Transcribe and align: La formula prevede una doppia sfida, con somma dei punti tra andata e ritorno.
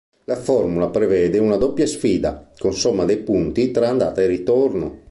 La 0.23 0.35
formula 0.35 0.89
prevede 0.89 1.37
una 1.37 1.57
doppia 1.57 1.85
sfida, 1.85 2.49
con 2.57 2.73
somma 2.73 3.05
dei 3.05 3.17
punti 3.19 3.69
tra 3.69 3.87
andata 3.87 4.19
e 4.23 4.25
ritorno. 4.25 4.99